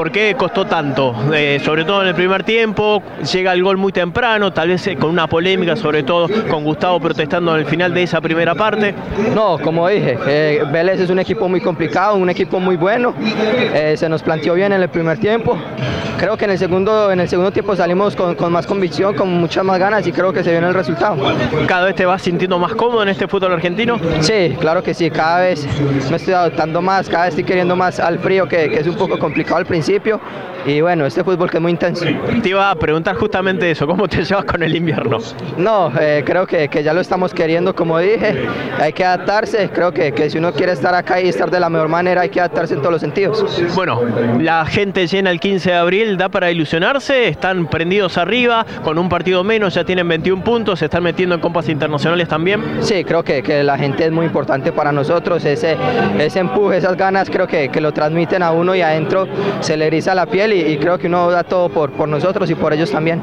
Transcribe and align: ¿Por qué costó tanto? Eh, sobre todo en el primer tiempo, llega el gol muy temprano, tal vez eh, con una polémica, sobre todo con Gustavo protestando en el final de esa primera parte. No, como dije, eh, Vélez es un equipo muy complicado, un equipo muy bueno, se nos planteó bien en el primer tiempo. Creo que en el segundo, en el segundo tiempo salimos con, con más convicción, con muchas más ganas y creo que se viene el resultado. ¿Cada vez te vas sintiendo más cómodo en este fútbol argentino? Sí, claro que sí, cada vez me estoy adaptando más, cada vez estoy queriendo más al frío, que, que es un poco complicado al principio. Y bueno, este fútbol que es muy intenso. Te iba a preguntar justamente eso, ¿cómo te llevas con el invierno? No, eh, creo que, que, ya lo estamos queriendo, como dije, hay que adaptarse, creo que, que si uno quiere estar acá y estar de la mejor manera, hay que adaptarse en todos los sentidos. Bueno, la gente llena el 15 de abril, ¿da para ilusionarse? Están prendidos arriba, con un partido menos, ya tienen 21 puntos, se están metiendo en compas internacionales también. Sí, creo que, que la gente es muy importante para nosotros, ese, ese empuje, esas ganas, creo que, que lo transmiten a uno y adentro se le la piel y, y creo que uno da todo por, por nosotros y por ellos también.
¿Por 0.00 0.10
qué 0.10 0.34
costó 0.34 0.64
tanto? 0.64 1.14
Eh, 1.34 1.60
sobre 1.62 1.84
todo 1.84 2.00
en 2.00 2.08
el 2.08 2.14
primer 2.14 2.42
tiempo, 2.42 3.02
llega 3.30 3.52
el 3.52 3.62
gol 3.62 3.76
muy 3.76 3.92
temprano, 3.92 4.50
tal 4.50 4.68
vez 4.68 4.86
eh, 4.86 4.96
con 4.96 5.10
una 5.10 5.26
polémica, 5.26 5.76
sobre 5.76 6.04
todo 6.04 6.26
con 6.48 6.64
Gustavo 6.64 6.98
protestando 6.98 7.54
en 7.54 7.60
el 7.60 7.66
final 7.66 7.92
de 7.92 8.04
esa 8.04 8.18
primera 8.22 8.54
parte. 8.54 8.94
No, 9.34 9.58
como 9.58 9.86
dije, 9.88 10.16
eh, 10.26 10.64
Vélez 10.72 11.00
es 11.00 11.10
un 11.10 11.18
equipo 11.18 11.50
muy 11.50 11.60
complicado, 11.60 12.14
un 12.14 12.30
equipo 12.30 12.58
muy 12.58 12.76
bueno, 12.76 13.12
se 13.94 14.08
nos 14.08 14.22
planteó 14.22 14.54
bien 14.54 14.72
en 14.72 14.80
el 14.80 14.88
primer 14.88 15.18
tiempo. 15.18 15.58
Creo 16.16 16.36
que 16.36 16.46
en 16.46 16.52
el 16.52 16.58
segundo, 16.58 17.12
en 17.12 17.20
el 17.20 17.28
segundo 17.28 17.50
tiempo 17.50 17.76
salimos 17.76 18.16
con, 18.16 18.34
con 18.36 18.52
más 18.52 18.66
convicción, 18.66 19.14
con 19.14 19.28
muchas 19.28 19.64
más 19.64 19.78
ganas 19.78 20.06
y 20.06 20.12
creo 20.12 20.32
que 20.32 20.42
se 20.42 20.50
viene 20.50 20.66
el 20.66 20.74
resultado. 20.74 21.16
¿Cada 21.66 21.86
vez 21.86 21.94
te 21.94 22.06
vas 22.06 22.22
sintiendo 22.22 22.58
más 22.58 22.72
cómodo 22.72 23.02
en 23.02 23.10
este 23.10 23.28
fútbol 23.28 23.52
argentino? 23.52 23.98
Sí, 24.20 24.56
claro 24.60 24.82
que 24.82 24.94
sí, 24.94 25.10
cada 25.10 25.40
vez 25.40 25.66
me 26.10 26.16
estoy 26.16 26.32
adaptando 26.34 26.80
más, 26.80 27.08
cada 27.08 27.24
vez 27.24 27.32
estoy 27.32 27.44
queriendo 27.44 27.76
más 27.76 28.00
al 28.00 28.18
frío, 28.18 28.48
que, 28.48 28.70
que 28.70 28.80
es 28.80 28.86
un 28.86 28.96
poco 28.96 29.18
complicado 29.18 29.56
al 29.56 29.66
principio. 29.90 30.20
Y 30.66 30.82
bueno, 30.82 31.06
este 31.06 31.24
fútbol 31.24 31.50
que 31.50 31.56
es 31.56 31.62
muy 31.62 31.72
intenso. 31.72 32.04
Te 32.42 32.48
iba 32.50 32.70
a 32.70 32.74
preguntar 32.74 33.16
justamente 33.16 33.70
eso, 33.70 33.86
¿cómo 33.86 34.06
te 34.06 34.22
llevas 34.24 34.44
con 34.44 34.62
el 34.62 34.76
invierno? 34.76 35.18
No, 35.56 35.90
eh, 35.98 36.22
creo 36.24 36.46
que, 36.46 36.68
que, 36.68 36.82
ya 36.82 36.92
lo 36.92 37.00
estamos 37.00 37.32
queriendo, 37.32 37.74
como 37.74 37.98
dije, 37.98 38.46
hay 38.78 38.92
que 38.92 39.02
adaptarse, 39.02 39.70
creo 39.70 39.90
que, 39.90 40.12
que 40.12 40.28
si 40.28 40.36
uno 40.36 40.52
quiere 40.52 40.72
estar 40.72 40.94
acá 40.94 41.18
y 41.20 41.28
estar 41.28 41.50
de 41.50 41.60
la 41.60 41.70
mejor 41.70 41.88
manera, 41.88 42.20
hay 42.20 42.28
que 42.28 42.40
adaptarse 42.40 42.74
en 42.74 42.80
todos 42.80 42.92
los 42.92 43.00
sentidos. 43.00 43.42
Bueno, 43.74 44.02
la 44.38 44.66
gente 44.66 45.06
llena 45.06 45.30
el 45.30 45.40
15 45.40 45.70
de 45.70 45.76
abril, 45.76 46.18
¿da 46.18 46.28
para 46.28 46.50
ilusionarse? 46.50 47.28
Están 47.28 47.66
prendidos 47.66 48.18
arriba, 48.18 48.66
con 48.84 48.98
un 48.98 49.08
partido 49.08 49.42
menos, 49.42 49.74
ya 49.74 49.84
tienen 49.84 50.08
21 50.08 50.44
puntos, 50.44 50.80
se 50.80 50.84
están 50.84 51.02
metiendo 51.02 51.34
en 51.34 51.40
compas 51.40 51.70
internacionales 51.70 52.28
también. 52.28 52.62
Sí, 52.80 53.02
creo 53.04 53.22
que, 53.22 53.42
que 53.42 53.64
la 53.64 53.78
gente 53.78 54.04
es 54.04 54.12
muy 54.12 54.26
importante 54.26 54.72
para 54.72 54.92
nosotros, 54.92 55.42
ese, 55.46 55.78
ese 56.18 56.38
empuje, 56.38 56.76
esas 56.76 56.98
ganas, 56.98 57.30
creo 57.30 57.46
que, 57.46 57.70
que 57.70 57.80
lo 57.80 57.92
transmiten 57.92 58.42
a 58.42 58.50
uno 58.50 58.74
y 58.74 58.82
adentro 58.82 59.26
se 59.60 59.78
le 59.80 60.14
la 60.14 60.26
piel 60.26 60.52
y, 60.52 60.60
y 60.72 60.78
creo 60.78 60.98
que 60.98 61.08
uno 61.08 61.30
da 61.30 61.42
todo 61.42 61.68
por, 61.68 61.90
por 61.92 62.08
nosotros 62.08 62.48
y 62.50 62.54
por 62.54 62.72
ellos 62.72 62.90
también. 62.90 63.18